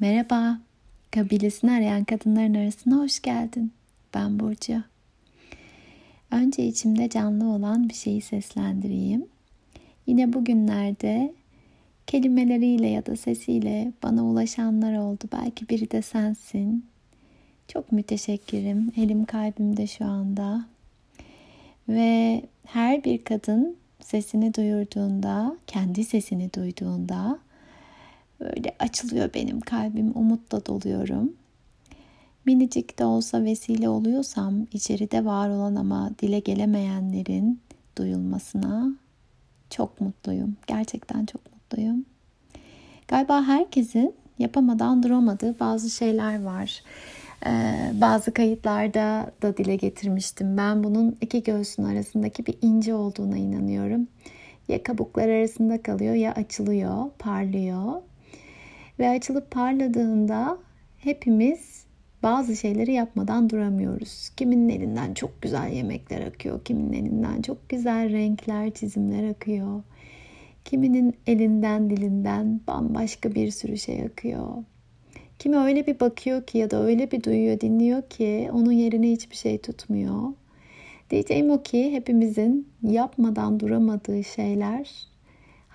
Merhaba, 0.00 0.58
kabilesini 1.10 1.70
arayan 1.72 2.04
kadınların 2.04 2.54
arasına 2.54 2.96
hoş 2.96 3.22
geldin. 3.22 3.72
Ben 4.14 4.40
Burcu. 4.40 4.82
Önce 6.30 6.66
içimde 6.66 7.08
canlı 7.08 7.48
olan 7.48 7.88
bir 7.88 7.94
şeyi 7.94 8.20
seslendireyim. 8.20 9.26
Yine 10.06 10.32
bugünlerde 10.32 11.34
kelimeleriyle 12.06 12.88
ya 12.88 13.06
da 13.06 13.16
sesiyle 13.16 13.92
bana 14.02 14.24
ulaşanlar 14.24 14.98
oldu. 14.98 15.24
Belki 15.32 15.68
biri 15.68 15.90
de 15.90 16.02
sensin. 16.02 16.84
Çok 17.68 17.92
müteşekkirim. 17.92 18.92
Elim 18.96 19.24
kalbimde 19.24 19.86
şu 19.86 20.04
anda. 20.04 20.64
Ve 21.88 22.42
her 22.64 23.04
bir 23.04 23.24
kadın 23.24 23.76
sesini 24.00 24.54
duyurduğunda, 24.54 25.56
kendi 25.66 26.04
sesini 26.04 26.52
duyduğunda 26.54 27.45
Böyle 28.40 28.76
açılıyor 28.78 29.34
benim 29.34 29.60
kalbim, 29.60 30.12
umutla 30.14 30.66
doluyorum. 30.66 31.32
Minicik 32.46 32.98
de 32.98 33.04
olsa 33.04 33.44
vesile 33.44 33.88
oluyorsam 33.88 34.66
içeride 34.72 35.24
var 35.24 35.48
olan 35.48 35.74
ama 35.74 36.10
dile 36.22 36.38
gelemeyenlerin 36.38 37.60
duyulmasına 37.98 38.90
çok 39.70 40.00
mutluyum. 40.00 40.56
Gerçekten 40.66 41.26
çok 41.26 41.40
mutluyum. 41.52 42.04
Galiba 43.08 43.42
herkesin 43.42 44.14
yapamadan 44.38 45.02
duramadığı 45.02 45.60
bazı 45.60 45.90
şeyler 45.90 46.42
var. 46.42 46.82
Ee, 47.46 47.92
bazı 48.00 48.34
kayıtlarda 48.34 49.30
da 49.42 49.56
dile 49.56 49.76
getirmiştim. 49.76 50.56
Ben 50.56 50.84
bunun 50.84 51.16
iki 51.20 51.42
göğsün 51.42 51.84
arasındaki 51.84 52.46
bir 52.46 52.54
ince 52.62 52.94
olduğuna 52.94 53.36
inanıyorum. 53.36 54.08
Ya 54.68 54.82
kabuklar 54.82 55.28
arasında 55.28 55.82
kalıyor 55.82 56.14
ya 56.14 56.32
açılıyor, 56.32 57.10
parlıyor 57.18 58.02
ve 58.98 59.08
açılıp 59.08 59.50
parladığında 59.50 60.58
hepimiz 60.98 61.86
bazı 62.22 62.56
şeyleri 62.56 62.92
yapmadan 62.92 63.50
duramıyoruz. 63.50 64.28
Kiminin 64.36 64.68
elinden 64.68 65.14
çok 65.14 65.42
güzel 65.42 65.72
yemekler 65.72 66.26
akıyor, 66.26 66.64
kiminin 66.64 66.92
elinden 66.92 67.42
çok 67.42 67.68
güzel 67.68 68.12
renkler, 68.12 68.70
çizimler 68.70 69.30
akıyor. 69.30 69.82
Kiminin 70.64 71.14
elinden, 71.26 71.90
dilinden 71.90 72.60
bambaşka 72.66 73.34
bir 73.34 73.50
sürü 73.50 73.78
şey 73.78 74.02
akıyor. 74.02 74.48
Kimi 75.38 75.56
öyle 75.56 75.86
bir 75.86 76.00
bakıyor 76.00 76.46
ki 76.46 76.58
ya 76.58 76.70
da 76.70 76.82
öyle 76.82 77.10
bir 77.10 77.22
duyuyor, 77.22 77.60
dinliyor 77.60 78.02
ki 78.02 78.50
onun 78.52 78.72
yerine 78.72 79.10
hiçbir 79.10 79.36
şey 79.36 79.58
tutmuyor. 79.58 80.20
Diyeceğim 81.10 81.50
o 81.50 81.62
ki 81.62 81.92
hepimizin 81.92 82.68
yapmadan 82.82 83.60
duramadığı 83.60 84.24
şeyler 84.24 85.06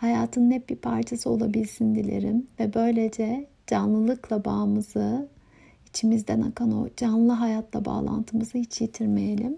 hayatın 0.02 0.52
hep 0.52 0.70
bir 0.70 0.76
parçası 0.76 1.30
olabilsin 1.30 1.96
dilerim 1.96 2.48
ve 2.60 2.74
böylece 2.74 3.48
canlılıkla 3.68 4.46
bağımızı, 4.46 5.28
içimizden 5.90 6.42
akan 6.42 6.72
o 6.72 6.88
canlı 6.98 7.32
hayatla 7.32 7.86
bağlantımızı 7.86 8.58
hiç 8.58 8.82
yitirmeyelim. 8.82 9.58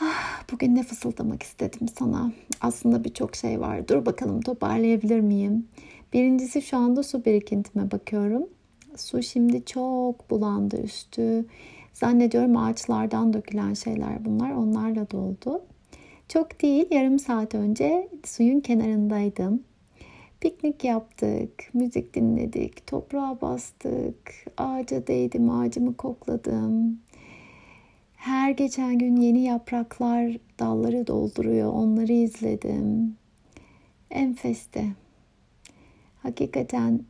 Ah, 0.00 0.42
bugün 0.52 0.74
ne 0.74 0.82
fısıldamak 0.82 1.42
istedim 1.42 1.88
sana. 1.98 2.32
Aslında 2.60 3.04
birçok 3.04 3.36
şey 3.36 3.60
var. 3.60 3.88
Dur 3.88 4.06
bakalım 4.06 4.40
toparlayabilir 4.40 5.20
miyim? 5.20 5.66
Birincisi 6.12 6.62
şu 6.62 6.76
anda 6.76 7.02
su 7.02 7.24
birikintime 7.24 7.90
bakıyorum. 7.90 8.46
Su 8.96 9.22
şimdi 9.22 9.64
çok 9.64 10.30
bulandı 10.30 10.82
üstü. 10.82 11.44
Zannediyorum 11.92 12.56
ağaçlardan 12.56 13.32
dökülen 13.32 13.74
şeyler 13.74 14.24
bunlar. 14.24 14.50
Onlarla 14.50 15.10
doldu. 15.10 15.62
Çok 16.28 16.62
değil 16.62 16.86
yarım 16.90 17.18
saat 17.18 17.54
önce 17.54 18.08
suyun 18.24 18.60
kenarındaydım. 18.60 19.62
Piknik 20.40 20.84
yaptık, 20.84 21.74
müzik 21.74 22.14
dinledik, 22.14 22.86
toprağa 22.86 23.38
bastık, 23.40 24.44
ağaca 24.56 25.06
değdim, 25.06 25.50
ağacımı 25.50 25.96
kokladım. 25.96 27.00
Her 28.14 28.50
geçen 28.50 28.98
gün 28.98 29.16
yeni 29.16 29.42
yapraklar 29.42 30.36
dalları 30.58 31.06
dolduruyor, 31.06 31.72
onları 31.72 32.12
izledim. 32.12 33.16
Enfeste. 34.10 34.84
Hakikaten 36.22 37.00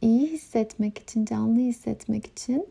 iyi 0.00 0.26
hissetmek 0.26 0.98
için, 0.98 1.24
canlı 1.24 1.60
hissetmek 1.60 2.26
için 2.26 2.66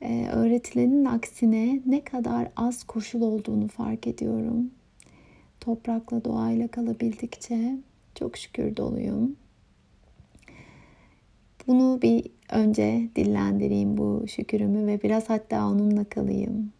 e, 0.00 0.28
öğretilenin 0.32 1.04
aksine 1.04 1.80
ne 1.86 2.04
kadar 2.04 2.48
az 2.56 2.84
koşul 2.84 3.20
olduğunu 3.20 3.68
fark 3.68 4.06
ediyorum 4.06 4.70
toprakla 5.62 6.24
doğayla 6.24 6.68
kalabildikçe 6.68 7.78
çok 8.14 8.36
şükür 8.38 8.76
doluyum. 8.76 9.36
Bunu 11.66 12.02
bir 12.02 12.30
önce 12.48 13.08
dillendireyim 13.16 13.96
bu 13.96 14.24
şükürümü 14.28 14.86
ve 14.86 15.02
biraz 15.02 15.30
hatta 15.30 15.66
onunla 15.66 16.04
kalayım. 16.04 16.72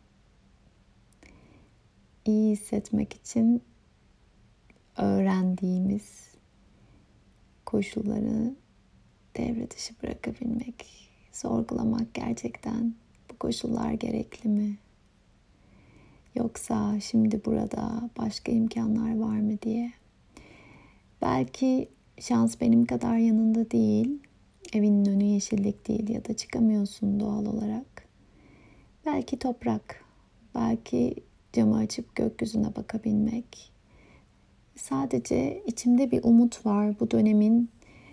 İyi 2.25 2.53
hissetmek 2.53 3.13
için 3.13 3.63
öğrendiğimiz 4.97 6.35
koşulları 7.67 8.55
devre 9.37 9.71
dışı 9.71 9.95
bırakabilmek, 10.03 10.87
sorgulamak 11.33 12.15
gerçekten 12.15 12.95
bu 13.31 13.39
koşullar 13.39 13.93
gerekli 13.93 14.49
mi? 14.51 14.77
Yoksa 16.35 17.01
şimdi 17.01 17.45
burada 17.45 18.11
başka 18.19 18.53
imkanlar 18.53 19.19
var 19.19 19.41
mı 19.41 19.63
diye. 19.63 19.93
Belki 21.23 21.89
şans 22.21 22.61
benim 22.61 22.87
kadar 22.87 23.17
yanında 23.17 23.71
değil. 23.71 24.19
Evinin 24.73 25.05
önü 25.05 25.25
yeşillik 25.25 25.89
değil 25.89 26.09
ya 26.09 26.25
da 26.25 26.37
çıkamıyorsun 26.37 27.21
doğal 27.21 27.47
olarak. 27.47 28.09
Belki 29.07 29.39
toprak, 29.39 30.05
belki 30.55 31.15
camı 31.53 31.77
açıp 31.77 32.17
gökyüzüne 32.17 32.77
bakabilmek. 32.77 33.73
Sadece 34.77 35.63
içimde 35.67 36.11
bir 36.11 36.21
umut 36.25 36.67
var. 36.67 37.01
Bu 37.01 37.11
dönemin 37.11 37.71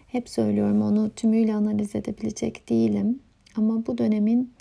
hep 0.08 0.30
söylüyorum 0.30 0.82
onu 0.82 1.10
tümüyle 1.10 1.56
analiz 1.56 1.96
edebilecek 1.96 2.70
değilim. 2.70 3.20
Ama 3.56 3.86
bu 3.86 3.98
dönemin 3.98 4.54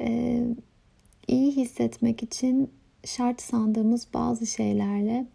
e, 0.00 0.40
iyi 1.28 1.52
hissetmek 1.52 2.22
için 2.22 2.70
şart 3.04 3.42
sandığımız 3.42 4.06
bazı 4.14 4.46
şeylerle 4.46 5.26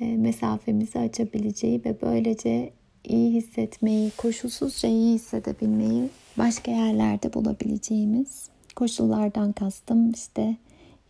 e, 0.00 0.04
mesafemizi 0.04 0.98
açabileceği 0.98 1.84
ve 1.84 1.96
böylece 2.02 2.72
iyi 3.04 3.32
hissetmeyi, 3.32 4.10
koşulsuzca 4.16 4.88
iyi 4.88 5.14
hissedebilmeyi 5.14 6.08
başka 6.38 6.70
yerlerde 6.70 7.34
bulabileceğimiz 7.34 8.48
koşullardan 8.76 9.52
kastım 9.52 10.10
işte 10.10 10.56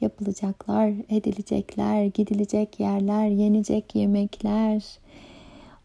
yapılacaklar, 0.01 0.93
edilecekler, 1.09 2.05
gidilecek 2.05 2.81
yerler, 2.81 3.29
yenecek 3.29 3.95
yemekler. 3.95 4.99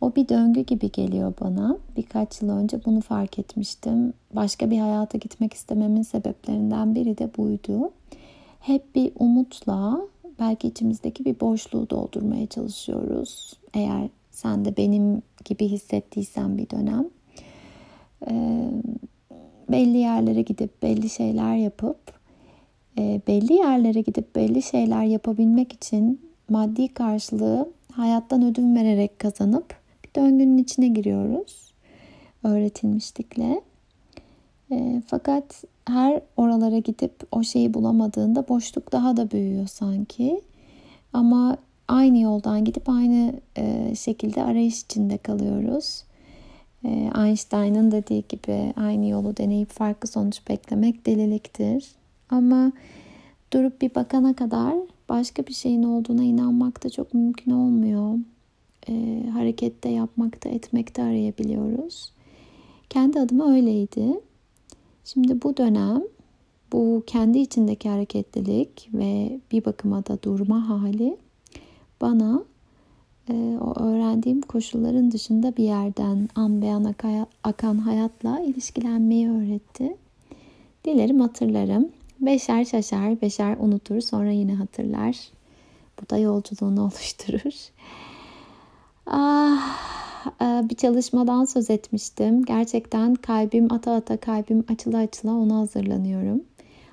O 0.02 0.16
bir 0.16 0.30
döngü 0.30 0.62
gibi 0.62 0.92
geliyor 0.92 1.34
bana. 1.42 1.78
Birkaç 1.98 2.42
yıl 2.42 2.50
önce 2.50 2.86
bunu 2.86 3.02
fark 3.02 3.40
etmiştim. 3.40 4.14
Başka 4.34 4.72
bir 4.72 4.80
hayata 4.80 5.18
gitmek 5.18 5.54
istememin 5.54 6.02
sebeplerinden 6.02 6.96
biri 6.96 7.18
de 7.18 7.30
buydu 7.38 7.92
hep 8.62 8.96
bir 8.96 9.12
umutla 9.20 10.02
belki 10.40 10.68
içimizdeki 10.68 11.26
bir 11.26 11.40
boşluğu 11.40 11.90
doldurmaya 11.90 12.48
çalışıyoruz. 12.48 13.54
Eğer 13.74 14.10
sen 14.32 14.66
de 14.66 14.78
benim 14.78 15.22
gibi 15.46 15.68
hissettiysen 15.68 16.58
bir 16.58 16.70
dönem 16.70 17.10
belli 19.72 19.98
yerlere 19.98 20.42
gidip 20.42 20.84
belli 20.84 21.10
şeyler 21.10 21.56
yapıp 21.56 22.22
belli 22.98 23.54
yerlere 23.54 24.02
gidip 24.02 24.36
belli 24.36 24.62
şeyler 24.62 25.04
yapabilmek 25.04 25.74
için 25.74 26.22
maddi 26.50 26.94
karşılığı 26.94 27.72
hayattan 27.92 28.44
ödün 28.44 28.76
vererek 28.76 29.20
kazanıp 29.20 29.76
bir 30.04 30.22
döngünün 30.22 30.58
içine 30.58 30.88
giriyoruz 30.88 31.74
öğretilmişlikle. 32.44 33.62
E, 34.72 35.02
fakat 35.08 35.64
her 35.88 36.22
oralara 36.38 36.78
gidip 36.78 37.14
o 37.32 37.44
şeyi 37.44 37.74
bulamadığında 37.74 38.48
boşluk 38.48 38.92
daha 38.92 39.18
da 39.18 39.32
büyüyor 39.32 39.68
sanki. 39.68 40.42
Ama 41.14 41.58
aynı 41.88 42.20
yoldan 42.20 42.66
gidip 42.66 42.90
aynı 42.90 43.34
e, 43.58 43.96
şekilde 43.96 44.44
arayış 44.44 44.82
içinde 44.82 45.18
kalıyoruz. 45.18 46.04
E, 46.86 47.10
Einstein'ın 47.18 47.92
dediği 47.92 48.24
gibi 48.30 48.74
aynı 48.76 49.08
yolu 49.08 49.38
deneyip 49.38 49.70
farklı 49.70 50.08
sonuç 50.08 50.50
beklemek 50.50 51.06
deliliktir. 51.06 51.92
Ama 52.30 52.72
durup 53.54 53.82
bir 53.82 53.96
bakana 53.96 54.36
kadar 54.36 54.74
başka 55.10 55.48
bir 55.48 55.54
şeyin 55.54 55.84
olduğuna 55.84 56.24
inanmak 56.24 56.84
da 56.84 56.90
çok 56.90 57.14
mümkün 57.14 57.52
olmuyor. 57.52 58.16
E, 58.90 59.24
harekette 59.34 59.90
yapmakta 59.90 60.50
etmekte 60.50 61.04
arayabiliyoruz. 61.04 62.14
Kendi 62.90 63.20
adıma 63.20 63.54
öyleydi. 63.54 64.22
Şimdi 65.06 65.42
bu 65.42 65.58
dönem 65.58 66.02
bu 66.72 67.04
kendi 67.08 67.40
içindeki 67.40 67.90
hareketlilik 67.90 68.90
ve 68.94 69.40
bir 69.52 69.66
bakıma 69.66 70.06
da 70.06 70.24
durma 70.24 70.70
hali 70.70 71.18
bana 72.02 72.44
e, 73.30 73.58
o 73.62 73.84
öğrendiğim 73.84 74.42
koşulların 74.42 75.12
dışında 75.12 75.58
bir 75.58 75.64
yerden 75.64 76.30
an 76.36 76.62
beyan 76.62 76.96
akan 77.44 77.78
hayatla 77.78 78.40
ilişkilenmeyi 78.40 79.30
öğretti. 79.30 79.98
Dilerim 80.86 81.20
hatırlarım. 81.20 81.90
Beşer 82.20 82.66
şaşar, 82.66 83.22
beşer 83.22 83.58
unutur, 83.60 84.02
sonra 84.02 84.32
yine 84.32 84.56
hatırlar. 84.56 85.18
Bu 86.02 86.10
da 86.10 86.18
yolculuğunu 86.18 86.82
oluşturur. 86.86 87.70
Ah, 89.06 90.01
bir 90.42 90.76
çalışmadan 90.76 91.46
söz 91.46 91.70
etmiştim. 91.70 92.46
Gerçekten 92.46 93.16
kalbim 93.16 93.74
ata 93.74 93.94
ata, 93.94 94.18
kalbim 94.18 94.66
açıla 94.70 94.98
açıla 94.98 95.34
ona 95.34 95.58
hazırlanıyorum. 95.58 96.42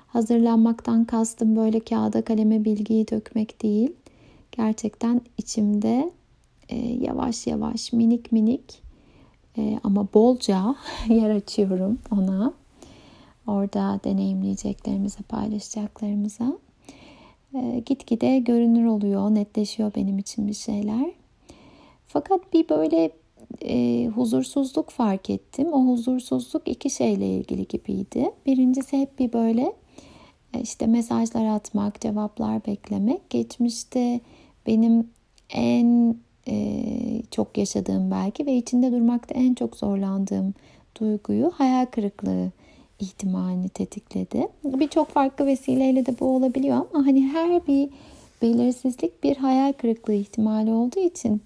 Hazırlanmaktan 0.07 1.05
kastım 1.05 1.55
böyle 1.55 1.79
kağıda 1.79 2.21
kaleme 2.21 2.65
bilgiyi 2.65 3.07
dökmek 3.07 3.63
değil. 3.63 3.93
Gerçekten 4.51 5.21
içimde 5.37 6.11
e, 6.69 6.75
yavaş 6.77 7.47
yavaş 7.47 7.93
minik 7.93 8.31
minik 8.31 8.81
e, 9.57 9.79
ama 9.83 10.07
bolca 10.13 10.75
yer 11.07 11.29
açıyorum 11.29 11.99
ona. 12.11 12.53
Orada 13.47 13.99
deneyimleyeceklerimize, 14.03 15.23
paylaşacaklarımıza. 15.23 16.57
E, 17.53 17.83
gitgide 17.85 18.39
görünür 18.39 18.85
oluyor, 18.85 19.29
netleşiyor 19.35 19.91
benim 19.95 20.17
için 20.17 20.47
bir 20.47 20.53
şeyler. 20.53 21.11
Fakat 22.07 22.53
bir 22.53 22.69
böyle 22.69 23.11
e, 23.61 24.07
huzursuzluk 24.07 24.89
fark 24.89 25.29
ettim. 25.29 25.73
O 25.73 25.85
huzursuzluk 25.85 26.67
iki 26.67 26.89
şeyle 26.89 27.27
ilgili 27.27 27.67
gibiydi. 27.67 28.31
Birincisi 28.45 28.97
hep 28.97 29.19
bir 29.19 29.33
böyle 29.33 29.73
e, 30.53 30.61
işte 30.61 30.87
mesajlar 30.87 31.45
atmak, 31.45 32.01
cevaplar 32.01 32.65
beklemek. 32.65 33.29
Geçmişte 33.29 34.19
benim 34.67 35.07
en 35.49 36.15
e, 36.47 36.83
çok 37.31 37.57
yaşadığım 37.57 38.11
belki 38.11 38.45
ve 38.45 38.55
içinde 38.55 38.91
durmakta 38.91 39.35
en 39.35 39.53
çok 39.53 39.75
zorlandığım 39.75 40.53
duyguyu 40.99 41.51
hayal 41.55 41.85
kırıklığı 41.85 42.51
ihtimalini 42.99 43.69
tetikledi. 43.69 44.47
Birçok 44.63 45.09
farklı 45.09 45.45
vesileyle 45.45 46.05
de 46.05 46.19
bu 46.19 46.25
olabiliyor 46.25 46.77
ama 46.93 47.05
hani 47.05 47.27
her 47.27 47.67
bir 47.67 47.89
belirsizlik 48.41 49.23
bir 49.23 49.37
hayal 49.37 49.73
kırıklığı 49.73 50.13
ihtimali 50.13 50.71
olduğu 50.71 50.99
için 50.99 51.41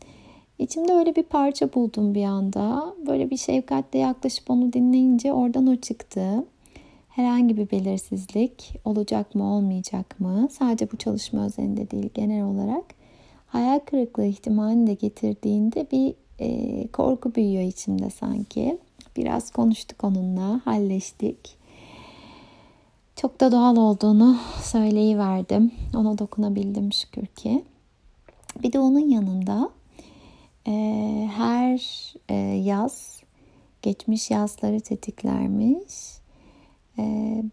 içimde 0.59 0.94
öyle 0.94 1.15
bir 1.15 1.23
parça 1.23 1.73
buldum 1.73 2.15
bir 2.15 2.23
anda. 2.23 2.94
Böyle 3.07 3.29
bir 3.29 3.38
şefkatle 3.38 4.00
yaklaşıp 4.00 4.50
onu 4.50 4.73
dinleyince 4.73 5.33
oradan 5.33 5.67
o 5.67 5.75
çıktı. 5.75 6.45
Herhangi 7.09 7.57
bir 7.57 7.71
belirsizlik 7.71 8.79
olacak 8.85 9.35
mı 9.35 9.53
olmayacak 9.53 10.19
mı? 10.19 10.47
Sadece 10.51 10.91
bu 10.91 10.97
çalışma 10.97 11.45
özelinde 11.45 11.91
değil 11.91 12.09
genel 12.13 12.44
olarak 12.44 12.83
hayal 13.47 13.79
kırıklığı 13.79 14.25
ihtimalini 14.25 14.88
de 14.88 14.94
getirdiğinde 14.94 15.88
bir 15.91 16.13
e, 16.39 16.88
korku 16.88 17.35
büyüyor 17.35 17.63
içimde 17.63 18.09
sanki. 18.09 18.77
Biraz 19.17 19.51
konuştuk 19.51 20.03
onunla, 20.03 20.61
halleştik. 20.65 21.57
Çok 23.15 23.39
da 23.39 23.51
doğal 23.51 23.75
olduğunu 23.75 24.38
söyleyiverdim. 24.61 25.71
Ona 25.95 26.17
dokunabildim 26.17 26.94
şükür 26.94 27.25
ki. 27.25 27.63
Bir 28.63 28.73
de 28.73 28.79
onun 28.79 29.09
yanında 29.09 29.69
e, 30.68 30.71
her 31.36 32.13
e, 32.30 32.36
yaz 32.63 33.21
geçmiş 33.81 34.31
yazları 34.31 34.80
tetiklermiş. 34.80 35.94
E, 37.00 37.04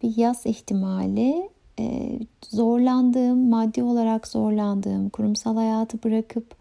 bir 0.03 0.17
yaz 0.17 0.45
ihtimali 0.45 1.49
e, 1.79 2.19
zorlandığım, 2.49 3.49
maddi 3.49 3.83
olarak 3.83 4.27
zorlandığım, 4.27 5.09
kurumsal 5.09 5.55
hayatı 5.55 6.03
bırakıp 6.03 6.55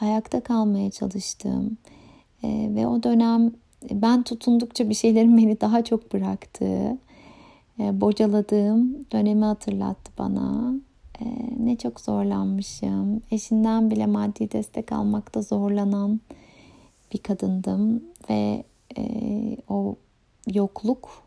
ayakta 0.00 0.40
kalmaya 0.40 0.90
çalıştığım 0.90 1.76
e, 2.42 2.70
ve 2.74 2.86
o 2.86 3.02
dönem 3.02 3.52
ben 3.90 4.22
tutundukça 4.22 4.88
bir 4.88 4.94
şeylerin 4.94 5.36
beni 5.38 5.60
daha 5.60 5.84
çok 5.84 6.12
bıraktığı, 6.12 6.98
e, 7.80 8.00
bocaladığım 8.00 9.06
dönemi 9.12 9.44
hatırlattı 9.44 10.12
bana. 10.18 10.74
E, 11.20 11.24
ne 11.64 11.76
çok 11.76 12.00
zorlanmışım. 12.00 13.22
Eşinden 13.30 13.90
bile 13.90 14.06
maddi 14.06 14.52
destek 14.52 14.92
almakta 14.92 15.42
zorlanan 15.42 16.20
bir 17.12 17.18
kadındım 17.18 18.02
ve 18.30 18.64
e, 18.98 19.02
o 19.68 19.96
yokluk 20.54 21.24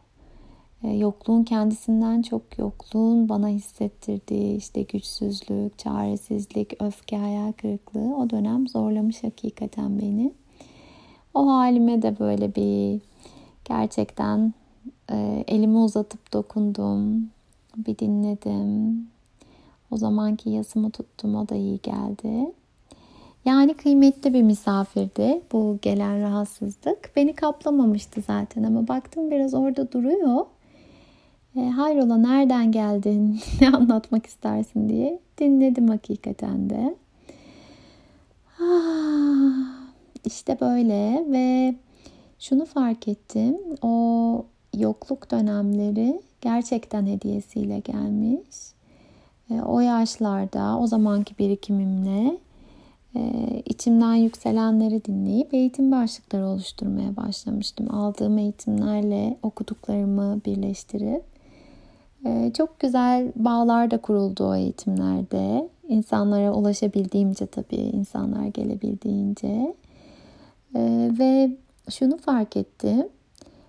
e, 0.83 0.89
yokluğun 0.89 1.43
kendisinden 1.43 2.21
çok 2.21 2.57
yokluğun 2.57 3.29
bana 3.29 3.47
hissettirdiği 3.47 4.57
işte 4.57 4.81
güçsüzlük, 4.81 5.79
çaresizlik, 5.79 6.81
öfke, 6.81 7.17
hayal 7.17 7.51
kırıklığı 7.51 8.15
o 8.15 8.29
dönem 8.29 8.67
zorlamış 8.67 9.23
hakikaten 9.23 9.99
beni. 10.01 10.31
O 11.33 11.47
halime 11.47 12.01
de 12.01 12.19
böyle 12.19 12.55
bir 12.55 13.01
gerçekten 13.65 14.53
e, 15.11 15.43
elimi 15.47 15.77
uzatıp 15.77 16.33
dokundum, 16.33 17.29
bir 17.77 17.97
dinledim. 17.97 19.07
O 19.91 19.97
zamanki 19.97 20.49
yasımı 20.49 20.91
tuttum, 20.91 21.35
o 21.35 21.49
da 21.49 21.55
iyi 21.55 21.79
geldi. 21.81 22.51
Yani 23.45 23.73
kıymetli 23.73 24.33
bir 24.33 24.41
misafirdi 24.41 25.41
bu 25.51 25.77
gelen 25.81 26.21
rahatsızlık. 26.21 27.11
Beni 27.15 27.33
kaplamamıştı 27.35 28.21
zaten 28.21 28.63
ama 28.63 28.87
baktım 28.87 29.31
biraz 29.31 29.53
orada 29.53 29.91
duruyor. 29.91 30.45
E, 31.55 31.69
hayrola 31.69 32.17
nereden 32.17 32.71
geldin, 32.71 33.39
ne 33.61 33.69
anlatmak 33.69 34.25
istersin 34.25 34.89
diye 34.89 35.19
dinledim 35.37 35.87
hakikaten 35.87 36.69
de. 36.69 36.95
Ah, 38.61 39.87
işte 40.25 40.57
böyle 40.61 41.25
ve 41.31 41.75
şunu 42.39 42.65
fark 42.65 43.07
ettim. 43.07 43.57
O 43.81 44.45
yokluk 44.77 45.31
dönemleri 45.31 46.21
gerçekten 46.41 47.05
hediyesiyle 47.05 47.79
gelmiş. 47.79 48.76
E, 49.51 49.61
o 49.61 49.79
yaşlarda 49.79 50.77
o 50.79 50.87
zamanki 50.87 51.37
birikimimle 51.39 52.37
e, 53.15 53.21
içimden 53.65 54.13
yükselenleri 54.13 55.05
dinleyip 55.05 55.53
eğitim 55.53 55.91
başlıkları 55.91 56.47
oluşturmaya 56.47 57.15
başlamıştım. 57.15 57.95
Aldığım 57.95 58.37
eğitimlerle 58.37 59.37
okuduklarımı 59.43 60.41
birleştirip 60.45 61.23
ee, 62.25 62.51
çok 62.57 62.79
güzel 62.79 63.31
bağlar 63.35 63.91
da 63.91 63.97
kuruldu 63.97 64.45
o 64.45 64.55
eğitimlerde. 64.55 65.69
İnsanlara 65.87 66.53
ulaşabildiğimce 66.53 67.45
tabii, 67.45 67.75
insanlar 67.75 68.45
gelebildiğince. 68.45 69.75
Ve 71.19 71.57
şunu 71.89 72.17
fark 72.17 72.57
ettim. 72.57 73.07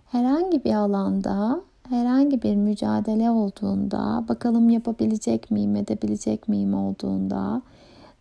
Herhangi 0.06 0.64
bir 0.64 0.74
alanda, 0.74 1.60
herhangi 1.88 2.42
bir 2.42 2.54
mücadele 2.54 3.30
olduğunda, 3.30 4.24
bakalım 4.28 4.68
yapabilecek 4.68 5.50
miyim, 5.50 5.76
edebilecek 5.76 6.48
miyim 6.48 6.74
olduğunda, 6.74 7.62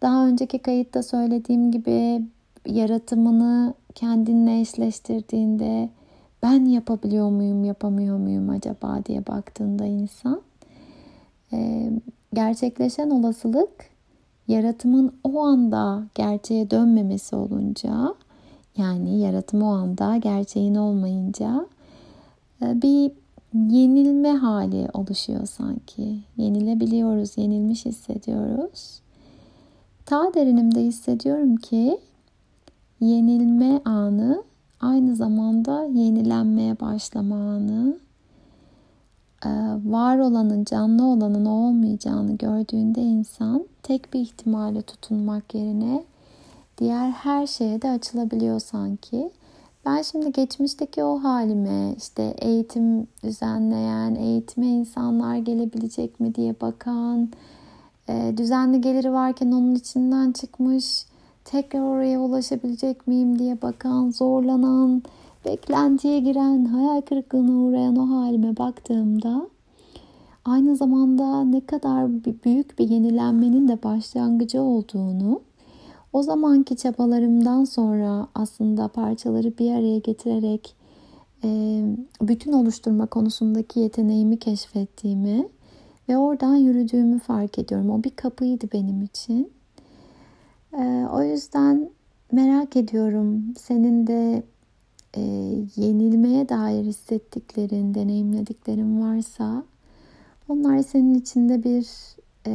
daha 0.01 0.27
önceki 0.27 0.59
kayıtta 0.59 1.03
söylediğim 1.03 1.71
gibi 1.71 2.21
yaratımını 2.65 3.74
kendinle 3.95 4.59
eşleştirdiğinde 4.59 5.89
ben 6.43 6.65
yapabiliyor 6.65 7.29
muyum, 7.29 7.63
yapamıyor 7.63 8.17
muyum 8.17 8.50
acaba 8.50 9.05
diye 9.05 9.27
baktığında 9.27 9.86
insan 9.86 10.41
gerçekleşen 12.33 13.09
olasılık 13.09 13.69
yaratımın 14.47 15.13
o 15.24 15.43
anda 15.43 16.03
gerçeğe 16.15 16.71
dönmemesi 16.71 17.36
olunca 17.36 18.15
yani 18.77 19.19
yaratım 19.19 19.62
o 19.62 19.67
anda 19.67 20.17
gerçeğin 20.17 20.75
olmayınca 20.75 21.65
bir 22.62 23.12
yenilme 23.69 24.31
hali 24.31 24.87
oluşuyor 24.93 25.45
sanki. 25.45 26.19
Yenilebiliyoruz, 26.37 27.37
yenilmiş 27.37 27.85
hissediyoruz. 27.85 29.01
Ta 30.05 30.33
derinimde 30.33 30.81
hissediyorum 30.81 31.55
ki 31.55 31.99
yenilme 32.99 33.81
anı 33.85 34.43
aynı 34.81 35.15
zamanda 35.15 35.83
yenilenmeye 35.83 36.79
başlama 36.79 37.35
anı, 37.35 37.97
ee, 39.45 39.49
var 39.85 40.17
olanın, 40.17 40.63
canlı 40.63 41.05
olanın 41.05 41.45
olmayacağını 41.45 42.37
gördüğünde 42.37 43.01
insan 43.01 43.65
tek 43.83 44.13
bir 44.13 44.19
ihtimale 44.19 44.81
tutunmak 44.81 45.55
yerine 45.55 46.03
diğer 46.77 47.11
her 47.11 47.47
şeye 47.47 47.81
de 47.81 47.89
açılabiliyor 47.89 48.59
sanki. 48.59 49.31
Ben 49.88 50.01
şimdi 50.01 50.32
geçmişteki 50.32 51.03
o 51.03 51.24
halime 51.24 51.96
işte 51.98 52.36
eğitim 52.38 53.08
düzenleyen, 53.24 54.15
eğitime 54.15 54.67
insanlar 54.67 55.38
gelebilecek 55.38 56.20
mi 56.20 56.36
diye 56.36 56.56
bakan, 56.62 57.29
e, 58.10 58.34
düzenli 58.38 58.82
geliri 58.82 59.13
varken 59.13 59.51
onun 59.51 59.75
içinden 59.75 60.32
çıkmış, 60.32 61.06
tekrar 61.46 61.82
oraya 61.82 62.20
ulaşabilecek 62.20 63.08
miyim 63.08 63.39
diye 63.39 63.62
bakan, 63.62 64.12
zorlanan, 64.12 65.03
beklentiye 65.46 66.20
giren, 66.20 66.65
hayal 66.65 67.01
kırıklığına 67.01 67.51
uğrayan 67.51 67.96
o 67.96 68.10
halime 68.10 68.58
baktığımda 68.58 69.48
aynı 70.46 70.75
zamanda 70.75 71.44
ne 71.44 71.65
kadar 71.65 72.24
büyük 72.44 72.79
bir 72.79 72.89
yenilenmenin 72.89 73.67
de 73.67 73.84
başlangıcı 73.84 74.62
olduğunu, 74.62 75.41
o 76.17 76.24
zamanki 76.24 76.75
çabalarımdan 76.75 77.63
sonra 77.63 78.27
aslında 78.36 78.88
parçaları 78.88 79.57
bir 79.57 79.71
araya 79.71 79.97
getirerek 79.97 80.75
e, 81.43 81.81
bütün 82.21 82.53
oluşturma 82.53 83.05
konusundaki 83.05 83.79
yeteneğimi 83.79 84.39
keşfettiğimi 84.39 85.47
ve 86.09 86.17
oradan 86.17 86.55
yürüdüğümü 86.55 87.19
fark 87.19 87.59
ediyorum. 87.59 87.89
O 87.89 88.03
bir 88.03 88.09
kapıydı 88.09 88.67
benim 88.74 89.01
için. 89.01 89.51
E, 90.74 91.07
o 91.13 91.24
yüzden 91.24 91.89
merak 92.31 92.75
ediyorum 92.75 93.43
senin 93.59 94.07
de 94.07 94.43
e, 95.13 95.21
yenilmeye 95.75 96.50
dair 96.50 96.83
hissettiklerin, 96.83 97.93
deneyimlediklerin 97.93 99.01
varsa 99.01 99.63
onlar 100.50 100.79
senin 100.79 101.13
içinde 101.15 101.63
bir 101.63 101.88
e, 102.45 102.51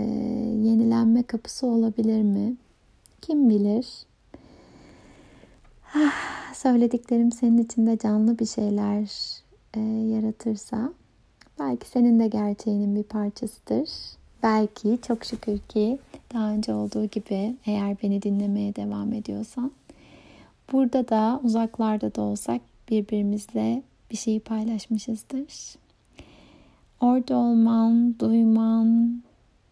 yenilenme 0.68 1.22
kapısı 1.22 1.66
olabilir 1.66 2.22
mi? 2.22 2.56
Kim 3.22 3.50
bilir? 3.50 3.86
Ah, 5.94 6.54
söylediklerim 6.54 7.32
senin 7.32 7.58
içinde 7.58 7.98
canlı 7.98 8.38
bir 8.38 8.46
şeyler 8.46 9.02
e, 9.74 9.80
yaratırsa 10.14 10.92
belki 11.58 11.88
senin 11.88 12.20
de 12.20 12.28
gerçeğinin 12.28 12.96
bir 12.96 13.02
parçasıdır. 13.02 13.88
Belki 14.42 14.98
çok 15.06 15.24
şükür 15.24 15.58
ki 15.58 15.98
daha 16.34 16.50
önce 16.50 16.74
olduğu 16.74 17.06
gibi 17.06 17.56
eğer 17.66 17.96
beni 18.02 18.22
dinlemeye 18.22 18.76
devam 18.76 19.12
ediyorsan 19.12 19.72
burada 20.72 21.08
da 21.08 21.40
uzaklarda 21.44 22.14
da 22.14 22.22
olsak 22.22 22.60
birbirimizle 22.90 23.82
bir 24.10 24.16
şeyi 24.16 24.40
paylaşmışızdır. 24.40 25.76
Orada 27.00 27.36
olman, 27.36 28.18
duyman, 28.18 29.22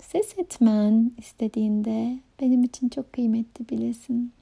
ses 0.03 0.39
etmen 0.39 1.13
istediğinde 1.19 2.19
benim 2.41 2.65
için 2.65 2.89
çok 2.89 3.13
kıymetli 3.13 3.69
bilesin. 3.69 4.33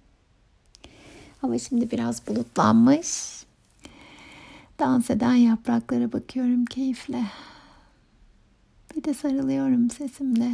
Hava 1.41 1.59
şimdi 1.59 1.91
biraz 1.91 2.27
bulutlanmış. 2.27 3.39
Dans 4.79 5.11
eden 5.11 5.35
yapraklara 5.35 6.13
bakıyorum 6.13 6.65
keyifle. 6.65 7.25
Bir 8.97 9.05
de 9.05 9.15
sarılıyorum 9.15 9.91
sesimle. 9.91 10.53